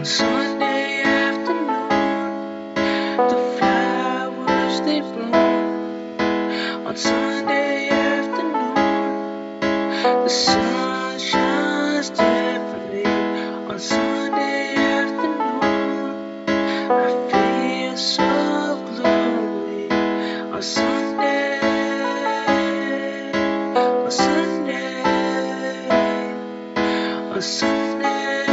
On 0.00 0.06
Sunday 0.06 1.02
afternoon, 1.02 2.74
the 3.28 3.36
flowers 3.58 4.80
they 4.80 5.00
bloom. 5.02 5.34
On 6.86 6.96
Sunday 6.96 7.90
afternoon, 7.90 8.74
the 10.24 10.30
sun 10.30 11.18
shines. 11.18 12.10
On 13.68 13.78
Sunday 13.78 14.74
afternoon, 14.76 16.48
I 16.48 17.10
feel 17.30 17.96
so. 17.98 18.22
On 20.54 20.62
Sunday, 20.62 21.60
on 23.76 24.10
Sunday, 24.10 25.02
on 27.32 27.42
Sunday, 27.42 28.49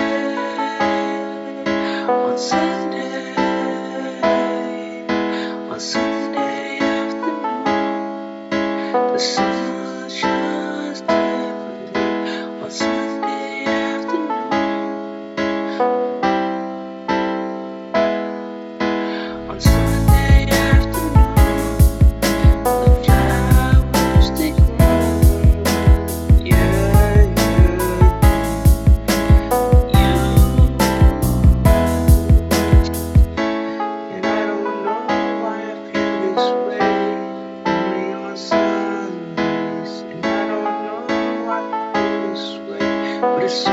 I 43.47 43.49
see 43.49 43.69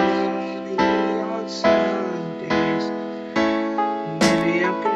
on 0.78 1.48
Sundays. 1.48 2.84
Maybe 4.20 4.64
I 4.64 4.70
can. 4.84 4.93